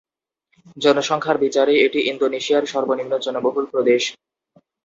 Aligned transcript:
জনসংখ্যার 0.77 1.37
বিচারে 1.37 1.73
এটি 1.85 1.99
ইন্দোনেশিয়ার 2.11 2.63
সর্বনিম্ন 2.65 3.13
জনবহুল 3.25 3.65
প্রদেশ। 3.65 4.03